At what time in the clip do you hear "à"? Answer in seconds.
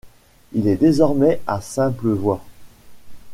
1.45-1.61